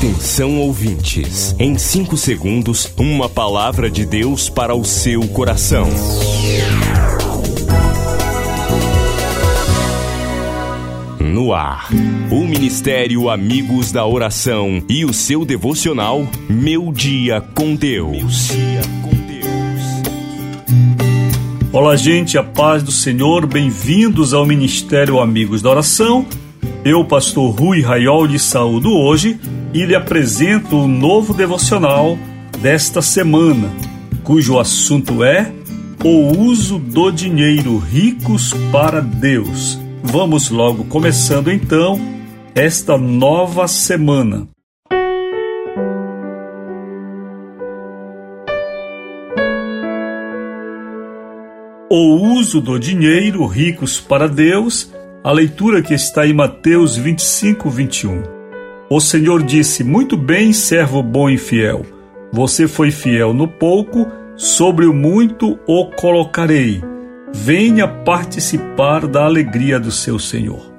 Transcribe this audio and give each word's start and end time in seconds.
Atenção 0.00 0.58
ouvintes, 0.58 1.54
em 1.58 1.76
5 1.76 2.16
segundos, 2.16 2.90
uma 2.96 3.28
palavra 3.28 3.90
de 3.90 4.06
Deus 4.06 4.48
para 4.48 4.74
o 4.74 4.82
seu 4.82 5.28
coração. 5.28 5.86
No 11.20 11.52
ar, 11.52 11.90
o 12.30 12.46
Ministério 12.46 13.28
Amigos 13.28 13.92
da 13.92 14.06
Oração 14.06 14.82
e 14.88 15.04
o 15.04 15.12
seu 15.12 15.44
devocional 15.44 16.26
Meu 16.48 16.90
Dia 16.90 17.42
com 17.54 17.74
Deus. 17.74 18.48
Olá, 21.70 21.94
gente, 21.94 22.38
a 22.38 22.42
paz 22.42 22.82
do 22.82 22.90
Senhor, 22.90 23.46
bem-vindos 23.46 24.32
ao 24.32 24.46
Ministério 24.46 25.20
Amigos 25.20 25.60
da 25.60 25.68
Oração. 25.68 26.24
Eu, 26.82 27.04
pastor 27.04 27.54
Rui 27.54 27.82
Raiol, 27.82 28.26
de 28.26 28.38
saúdo 28.38 28.90
hoje 28.94 29.38
e 29.72 29.84
lhe 29.84 29.94
apresento 29.94 30.76
o 30.76 30.88
novo 30.88 31.32
devocional 31.32 32.18
desta 32.60 33.00
semana, 33.00 33.70
cujo 34.22 34.58
assunto 34.58 35.22
é 35.22 35.52
o 36.04 36.38
uso 36.38 36.78
do 36.78 37.10
dinheiro 37.10 37.76
ricos 37.76 38.54
para 38.72 39.00
Deus. 39.00 39.78
Vamos 40.02 40.50
logo 40.50 40.84
começando 40.84 41.50
então 41.50 42.00
esta 42.54 42.96
nova 42.96 43.68
semana. 43.68 44.48
O 51.92 52.38
uso 52.38 52.60
do 52.60 52.78
dinheiro 52.78 53.44
ricos 53.46 54.00
para 54.00 54.28
Deus, 54.28 54.92
a 55.22 55.32
leitura 55.32 55.82
que 55.82 55.92
está 55.92 56.26
em 56.26 56.32
Mateus 56.32 56.96
25, 56.96 57.68
21. 57.68 58.39
O 58.92 59.00
Senhor 59.00 59.44
disse: 59.44 59.84
Muito 59.84 60.16
bem, 60.16 60.52
servo 60.52 61.00
bom 61.00 61.30
e 61.30 61.38
fiel. 61.38 61.86
Você 62.32 62.66
foi 62.66 62.90
fiel 62.90 63.32
no 63.32 63.46
pouco, 63.46 64.04
sobre 64.36 64.84
o 64.84 64.92
muito 64.92 65.60
o 65.64 65.84
colocarei. 65.92 66.82
Venha 67.32 67.86
participar 67.86 69.06
da 69.06 69.24
alegria 69.24 69.78
do 69.78 69.92
seu 69.92 70.18
Senhor. 70.18 70.74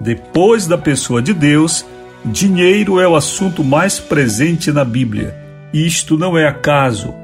Depois 0.00 0.66
da 0.66 0.76
pessoa 0.76 1.22
de 1.22 1.32
Deus, 1.32 1.86
dinheiro 2.24 2.98
é 2.98 3.06
o 3.06 3.14
assunto 3.14 3.62
mais 3.62 4.00
presente 4.00 4.72
na 4.72 4.84
Bíblia. 4.84 5.32
Isto 5.72 6.18
não 6.18 6.36
é 6.36 6.48
acaso, 6.48 7.14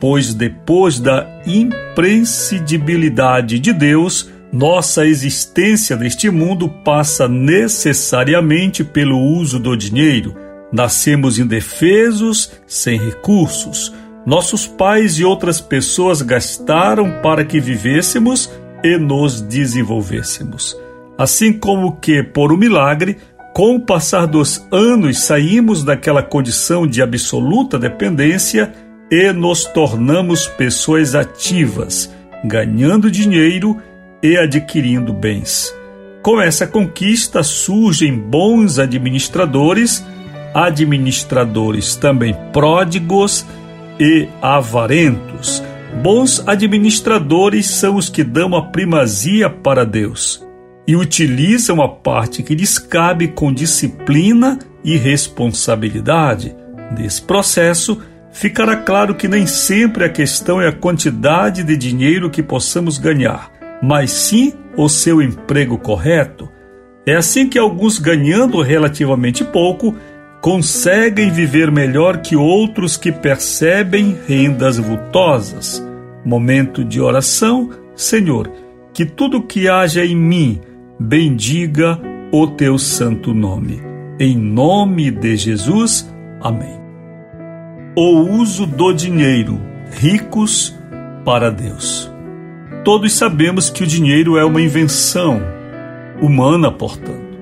pois 0.00 0.32
depois 0.32 0.98
da 0.98 1.26
imprescindibilidade 1.46 3.58
de 3.58 3.74
Deus, 3.74 4.30
nossa 4.52 5.04
existência 5.06 5.96
neste 5.96 6.30
mundo 6.30 6.68
passa 6.68 7.28
necessariamente 7.28 8.84
pelo 8.84 9.18
uso 9.18 9.58
do 9.58 9.76
dinheiro. 9.76 10.34
Nascemos 10.72 11.38
indefesos, 11.38 12.52
sem 12.66 12.98
recursos. 12.98 13.92
Nossos 14.24 14.66
pais 14.66 15.18
e 15.18 15.24
outras 15.24 15.60
pessoas 15.60 16.22
gastaram 16.22 17.20
para 17.22 17.44
que 17.44 17.60
vivêssemos 17.60 18.50
e 18.82 18.98
nos 18.98 19.40
desenvolvêssemos. 19.40 20.76
Assim 21.18 21.52
como 21.52 21.96
que, 21.96 22.22
por 22.22 22.52
um 22.52 22.56
milagre, 22.56 23.18
com 23.54 23.76
o 23.76 23.80
passar 23.80 24.26
dos 24.26 24.66
anos 24.70 25.20
saímos 25.20 25.82
daquela 25.82 26.22
condição 26.22 26.86
de 26.86 27.00
absoluta 27.00 27.78
dependência 27.78 28.72
e 29.10 29.32
nos 29.32 29.64
tornamos 29.64 30.46
pessoas 30.46 31.14
ativas, 31.14 32.12
ganhando 32.44 33.10
dinheiro 33.10 33.80
e 33.80 33.95
adquirindo 34.36 35.12
bens. 35.12 35.74
Com 36.22 36.40
essa 36.40 36.66
conquista 36.66 37.42
surgem 37.42 38.16
bons 38.16 38.78
administradores, 38.78 40.04
administradores 40.54 41.94
também 41.94 42.34
pródigos 42.52 43.46
e 44.00 44.28
avarentos. 44.42 45.62
Bons 46.02 46.42
administradores 46.46 47.66
são 47.66 47.96
os 47.96 48.08
que 48.08 48.24
dão 48.24 48.54
a 48.54 48.62
primazia 48.62 49.48
para 49.48 49.84
Deus 49.84 50.44
e 50.86 50.94
utilizam 50.94 51.82
a 51.82 51.88
parte 51.88 52.42
que 52.42 52.54
lhes 52.54 52.78
cabe 52.78 53.28
com 53.28 53.52
disciplina 53.52 54.58
e 54.84 54.96
responsabilidade. 54.96 56.54
Nesse 56.96 57.20
processo, 57.22 58.00
ficará 58.32 58.76
claro 58.76 59.14
que 59.14 59.26
nem 59.26 59.46
sempre 59.46 60.04
a 60.04 60.08
questão 60.08 60.60
é 60.60 60.68
a 60.68 60.72
quantidade 60.72 61.64
de 61.64 61.76
dinheiro 61.76 62.30
que 62.30 62.42
possamos 62.42 62.98
ganhar, 62.98 63.50
mas 63.82 64.10
sim 64.10 64.52
o 64.76 64.88
seu 64.88 65.22
emprego 65.22 65.78
correto. 65.78 66.48
É 67.06 67.14
assim 67.14 67.48
que 67.48 67.58
alguns, 67.58 67.98
ganhando 67.98 68.60
relativamente 68.60 69.44
pouco, 69.44 69.94
conseguem 70.40 71.30
viver 71.30 71.70
melhor 71.70 72.18
que 72.18 72.36
outros 72.36 72.96
que 72.96 73.12
percebem 73.12 74.16
rendas 74.26 74.78
vultosas. 74.78 75.84
Momento 76.24 76.84
de 76.84 77.00
oração, 77.00 77.70
Senhor, 77.94 78.50
que 78.92 79.04
tudo 79.04 79.42
que 79.42 79.68
haja 79.68 80.04
em 80.04 80.16
mim 80.16 80.60
bendiga 80.98 82.00
o 82.32 82.46
teu 82.46 82.78
santo 82.78 83.32
nome. 83.32 83.80
Em 84.18 84.36
nome 84.36 85.10
de 85.10 85.36
Jesus, 85.36 86.10
amém. 86.40 86.80
O 87.96 88.20
uso 88.40 88.66
do 88.66 88.92
dinheiro, 88.92 89.60
ricos 89.90 90.76
para 91.24 91.50
Deus. 91.50 92.15
Todos 92.86 93.14
sabemos 93.14 93.68
que 93.68 93.82
o 93.82 93.86
dinheiro 93.86 94.38
é 94.38 94.44
uma 94.44 94.60
invenção 94.60 95.42
humana, 96.22 96.70
portanto. 96.70 97.36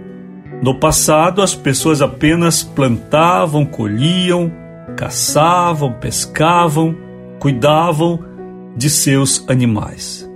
No 0.62 0.76
passado, 0.76 1.42
as 1.42 1.54
pessoas 1.54 2.00
apenas 2.00 2.62
plantavam, 2.62 3.66
colhiam, 3.66 4.50
caçavam, 4.96 5.92
pescavam, 5.92 6.96
cuidavam 7.38 8.24
de 8.74 8.88
seus 8.88 9.44
animais. 9.46 10.26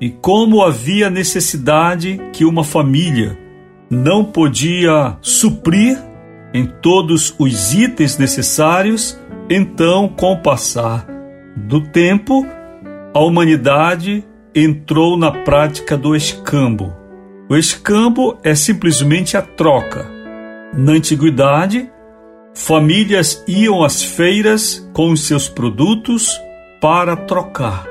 E 0.00 0.10
como 0.10 0.60
havia 0.60 1.08
necessidade 1.08 2.20
que 2.32 2.44
uma 2.44 2.64
família 2.64 3.38
não 3.88 4.24
podia 4.24 5.16
suprir 5.20 5.96
em 6.52 6.66
todos 6.66 7.32
os 7.38 7.72
itens 7.72 8.18
necessários, 8.18 9.16
então, 9.48 10.08
com 10.08 10.32
o 10.32 10.42
passar 10.42 11.06
do 11.56 11.82
tempo, 11.82 12.44
a 13.14 13.20
humanidade 13.20 14.24
entrou 14.58 15.18
na 15.18 15.30
prática 15.30 15.98
do 15.98 16.16
escambo. 16.16 16.96
O 17.46 17.54
escambo 17.54 18.38
é 18.42 18.54
simplesmente 18.54 19.36
a 19.36 19.42
troca. 19.42 20.10
Na 20.72 20.92
antiguidade, 20.92 21.90
famílias 22.54 23.44
iam 23.46 23.84
às 23.84 24.02
feiras 24.02 24.88
com 24.94 25.10
os 25.10 25.26
seus 25.26 25.46
produtos 25.46 26.40
para 26.80 27.14
trocar. 27.14 27.86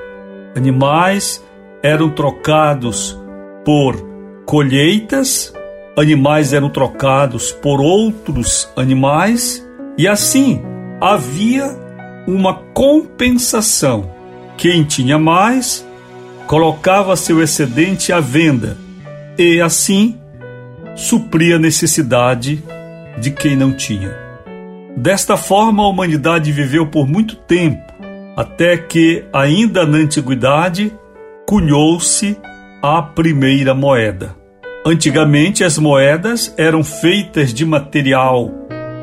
Animais 0.55 1.45
eram 1.83 2.09
trocados 2.09 3.15
por 3.63 3.95
colheitas, 4.47 5.53
animais 5.95 6.51
eram 6.51 6.69
trocados 6.69 7.51
por 7.51 7.79
outros 7.79 8.67
animais, 8.75 9.63
e 9.99 10.07
assim 10.07 10.63
havia 10.99 11.69
uma 12.27 12.55
compensação. 12.73 14.09
Quem 14.57 14.83
tinha 14.83 15.19
mais 15.19 15.85
colocava 16.47 17.15
seu 17.15 17.41
excedente 17.41 18.11
à 18.11 18.19
venda 18.19 18.77
e, 19.37 19.59
assim, 19.59 20.17
supria 20.95 21.55
a 21.55 21.59
necessidade 21.59 22.63
de 23.19 23.31
quem 23.31 23.55
não 23.55 23.73
tinha. 23.73 24.15
Desta 24.95 25.35
forma, 25.35 25.83
a 25.83 25.87
humanidade 25.87 26.51
viveu 26.51 26.87
por 26.87 27.07
muito 27.07 27.35
tempo, 27.35 27.83
até 28.35 28.77
que, 28.77 29.25
ainda 29.33 29.85
na 29.85 29.97
antiguidade, 29.97 30.93
cunhou-se 31.45 32.37
a 32.81 33.01
primeira 33.01 33.73
moeda. 33.73 34.35
Antigamente, 34.85 35.63
as 35.63 35.77
moedas 35.77 36.53
eram 36.57 36.83
feitas 36.83 37.53
de 37.53 37.65
material 37.65 38.51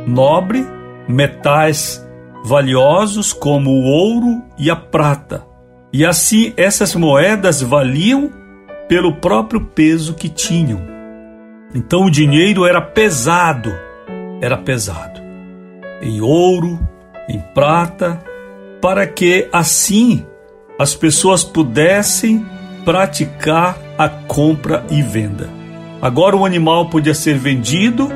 nobre, 0.07 0.65
metais 1.09 2.07
valiosos 2.45 3.33
como 3.33 3.71
o 3.71 3.83
ouro 3.85 4.43
e 4.59 4.71
a 4.71 4.77
prata 4.77 5.52
e 5.93 6.05
assim 6.07 6.53
essas 6.57 6.95
moedas 6.95 7.61
valiam 7.61 8.31
pelo 8.89 9.17
próprio 9.17 9.61
peso 9.61 10.15
que 10.15 10.29
tinham. 10.29 10.81
Então 11.75 12.05
o 12.05 12.11
dinheiro 12.11 12.65
era 12.65 12.81
pesado, 12.81 13.73
era 14.41 14.57
pesado. 14.57 15.21
Em 16.01 16.21
ouro, 16.21 16.79
em 17.29 17.39
prata, 17.55 18.23
para 18.81 19.07
que 19.07 19.49
assim 19.53 20.27
as 20.79 20.95
pessoas 20.95 21.45
pudessem 21.45 22.45
praticar 22.85 23.79
a 23.97 24.09
compra 24.09 24.85
e 24.91 25.01
venda. 25.01 25.49
Agora 26.01 26.37
o 26.37 26.45
animal 26.45 26.89
podia 26.89 27.15
ser 27.15 27.39
vendido 27.39 28.09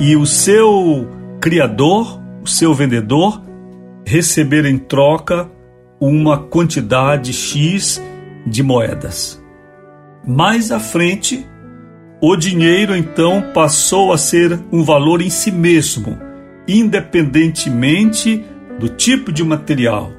e 0.00 0.16
o 0.16 0.24
seu 0.24 1.06
criador, 1.40 2.20
o 2.42 2.48
seu 2.48 2.72
vendedor, 2.72 3.42
receber 4.06 4.64
em 4.64 4.78
troca 4.78 5.50
uma 6.00 6.38
quantidade 6.38 7.32
X 7.32 8.02
de 8.46 8.62
moedas. 8.62 9.42
Mais 10.26 10.70
à 10.70 10.78
frente, 10.78 11.46
o 12.20 12.36
dinheiro 12.36 12.96
então 12.96 13.52
passou 13.54 14.12
a 14.12 14.18
ser 14.18 14.58
um 14.72 14.82
valor 14.82 15.20
em 15.20 15.30
si 15.30 15.50
mesmo 15.50 16.26
independentemente 16.68 18.44
do 18.78 18.88
tipo 18.88 19.32
de 19.32 19.44
material. 19.44 20.12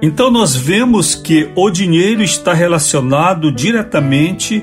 Então 0.00 0.30
nós 0.30 0.56
vemos 0.56 1.14
que 1.14 1.50
o 1.54 1.68
dinheiro 1.70 2.22
está 2.22 2.54
relacionado 2.54 3.52
diretamente 3.52 4.62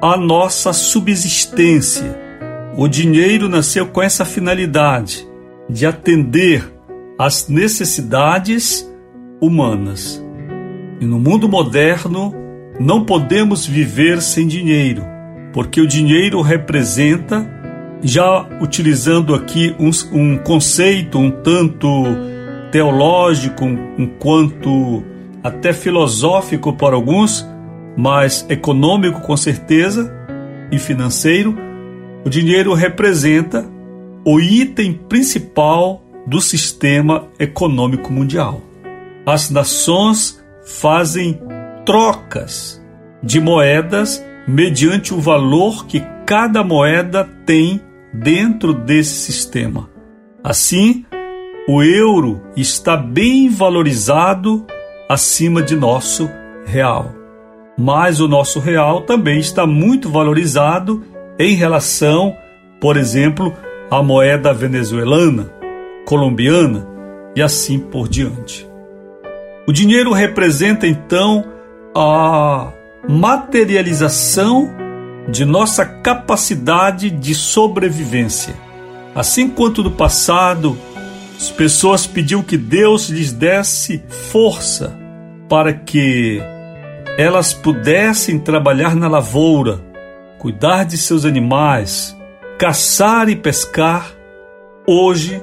à 0.00 0.16
nossa 0.16 0.72
subsistência. 0.72 2.16
O 2.76 2.86
dinheiro 2.86 3.48
nasceu 3.48 3.86
com 3.86 4.00
essa 4.00 4.24
finalidade 4.24 5.26
de 5.68 5.84
atender 5.84 6.64
às 7.18 7.48
necessidades 7.48 8.88
humanas. 9.40 10.22
E 11.00 11.04
no 11.04 11.18
mundo 11.18 11.48
moderno 11.48 12.34
não 12.78 13.04
podemos 13.04 13.66
viver 13.66 14.20
sem 14.20 14.46
dinheiro, 14.46 15.02
porque 15.52 15.80
o 15.80 15.86
dinheiro 15.86 16.40
representa, 16.40 17.48
já 18.02 18.46
utilizando 18.60 19.34
aqui 19.34 19.74
um, 19.78 19.90
um 20.12 20.38
conceito 20.38 21.18
um 21.18 21.30
tanto 21.30 22.04
teológico, 22.70 23.64
um 23.64 24.06
quanto 24.18 25.02
até 25.42 25.72
filosófico 25.72 26.72
para 26.72 26.94
alguns, 26.94 27.46
mas 27.96 28.46
econômico 28.48 29.20
com 29.20 29.36
certeza 29.36 30.12
e 30.70 30.78
financeiro, 30.78 31.56
o 32.24 32.28
dinheiro 32.28 32.74
representa 32.74 33.66
o 34.24 34.38
item 34.38 34.92
principal 34.92 36.02
do 36.26 36.40
sistema 36.40 37.26
econômico 37.38 38.12
mundial. 38.12 38.67
As 39.28 39.50
nações 39.50 40.42
fazem 40.64 41.38
trocas 41.84 42.82
de 43.22 43.38
moedas 43.38 44.24
mediante 44.46 45.12
o 45.12 45.20
valor 45.20 45.84
que 45.84 46.00
cada 46.24 46.64
moeda 46.64 47.28
tem 47.44 47.78
dentro 48.10 48.72
desse 48.72 49.30
sistema. 49.30 49.90
Assim, 50.42 51.04
o 51.68 51.82
euro 51.82 52.40
está 52.56 52.96
bem 52.96 53.50
valorizado 53.50 54.64
acima 55.10 55.62
de 55.62 55.76
nosso 55.76 56.30
real. 56.64 57.12
Mas 57.78 58.20
o 58.20 58.28
nosso 58.28 58.58
real 58.58 59.02
também 59.02 59.40
está 59.40 59.66
muito 59.66 60.08
valorizado 60.08 61.04
em 61.38 61.54
relação, 61.54 62.34
por 62.80 62.96
exemplo, 62.96 63.54
à 63.90 64.02
moeda 64.02 64.54
venezuelana, 64.54 65.52
colombiana 66.06 66.88
e 67.36 67.42
assim 67.42 67.78
por 67.78 68.08
diante. 68.08 68.67
O 69.68 69.72
dinheiro 69.72 70.14
representa 70.14 70.86
então 70.86 71.44
a 71.94 72.72
materialização 73.06 74.70
de 75.28 75.44
nossa 75.44 75.84
capacidade 75.84 77.10
de 77.10 77.34
sobrevivência. 77.34 78.54
Assim 79.14 79.46
quanto 79.46 79.82
no 79.82 79.90
passado 79.90 80.78
as 81.36 81.50
pessoas 81.50 82.06
pediam 82.06 82.42
que 82.42 82.56
Deus 82.56 83.10
lhes 83.10 83.30
desse 83.30 84.02
força 84.32 84.96
para 85.50 85.74
que 85.74 86.40
elas 87.18 87.52
pudessem 87.52 88.38
trabalhar 88.38 88.96
na 88.96 89.06
lavoura, 89.06 89.82
cuidar 90.38 90.84
de 90.84 90.96
seus 90.96 91.26
animais, 91.26 92.16
caçar 92.58 93.28
e 93.28 93.36
pescar. 93.36 94.12
Hoje, 94.86 95.42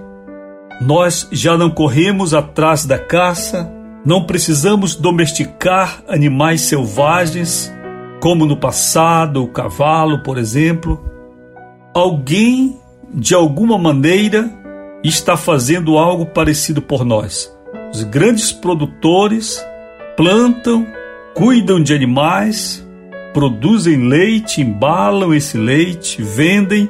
nós 0.81 1.27
já 1.31 1.56
não 1.56 1.69
corremos 1.69 2.33
atrás 2.33 2.88
da 2.88 2.98
caça, 2.98 3.75
não 4.06 4.24
precisamos 4.24 4.96
domesticar 4.96 6.04
animais 6.07 6.62
selvagens, 6.62 7.74
como 8.22 8.46
no 8.46 8.56
passado, 8.56 9.44
o 9.44 9.48
cavalo, 9.48 10.22
por 10.22 10.38
exemplo. 10.38 11.04
Alguém, 11.94 12.80
de 13.12 13.34
alguma 13.34 13.78
maneira, 13.80 14.52
está 15.04 15.36
fazendo 15.36 15.98
algo 15.98 16.28
parecido 16.28 16.81
por 16.81 17.04
nós. 17.04 17.52
Os 17.92 18.04
grandes 18.04 18.52
produtores 18.52 19.66
plantam, 20.16 20.86
cuidam 21.34 21.81
de 21.81 21.94
animais, 21.94 22.86
produzem 23.34 24.08
leite, 24.08 24.62
embalam 24.62 25.34
esse 25.34 25.58
leite, 25.58 26.22
vendem 26.22 26.90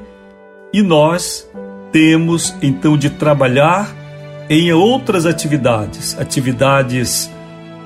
e 0.73 0.81
nós 0.81 1.49
temos 1.91 2.53
então 2.61 2.97
de 2.97 3.09
trabalhar 3.09 4.04
em 4.49 4.71
outras 4.71 5.25
atividades, 5.25 6.17
atividades 6.19 7.29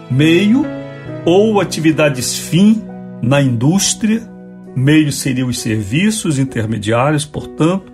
meio 0.10 0.66
ou 1.26 1.62
atividades 1.62 2.38
fim 2.38 2.84
na 3.22 3.42
indústria. 3.42 4.22
Meio 4.76 5.12
seriam 5.12 5.50
os 5.50 5.60
serviços 5.60 6.38
intermediários, 6.38 7.26
portanto, 7.26 7.92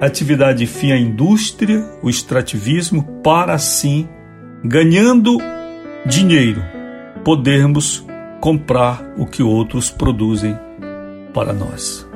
atividade 0.00 0.66
fim 0.66 0.92
à 0.92 0.98
indústria, 0.98 1.84
o 2.02 2.10
extrativismo, 2.10 3.02
para 3.22 3.54
assim, 3.54 4.08
ganhando 4.64 5.38
dinheiro, 6.06 6.62
podermos 7.24 8.04
comprar 8.40 9.14
o 9.16 9.26
que 9.26 9.42
outros 9.42 9.90
produzem 9.90 10.56
para 11.32 11.52
nós. 11.52 12.06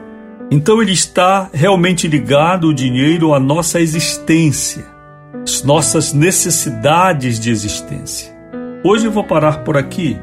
Então 0.51 0.83
ele 0.83 0.93
está 0.93 1.49
realmente 1.53 2.07
ligado 2.07 2.69
o 2.69 2.75
dinheiro 2.75 3.35
à 3.35 3.41
nossa 3.41 3.81
existência, 3.81 4.85
às 5.43 5.63
nossas 5.63 6.13
necessidades 6.13 7.39
de 7.39 7.51
existência. 7.51 8.33
Hoje 8.85 9.07
eu 9.07 9.13
vou 9.13 9.25
parar 9.25 9.65
por 9.65 9.77
aqui. 9.77 10.17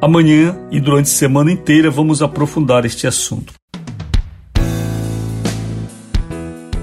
Amanhã 0.00 0.56
e 0.70 0.80
durante 0.80 1.06
a 1.06 1.14
semana 1.14 1.52
inteira 1.52 1.90
vamos 1.90 2.22
aprofundar 2.22 2.84
este 2.84 3.06
assunto. 3.06 3.52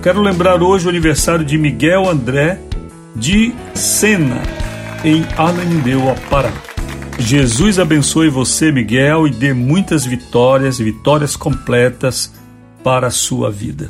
Quero 0.04 0.22
lembrar 0.22 0.62
hoje 0.62 0.86
o 0.86 0.90
aniversário 0.90 1.44
de 1.44 1.58
Miguel 1.58 2.08
André 2.08 2.60
de 3.16 3.54
Sena, 3.74 4.42
em 5.04 5.26
Ananindeua, 5.38 6.16
Pará. 6.30 6.52
Jesus 7.18 7.80
abençoe 7.80 8.30
você, 8.30 8.72
Miguel, 8.72 9.28
e 9.28 9.32
dê 9.32 9.54
muitas 9.54 10.06
vitórias, 10.06 10.78
vitórias 10.78 11.36
completas 11.36 12.32
para 12.84 13.08
a 13.08 13.12
sua 13.12 13.50
vida. 13.50 13.90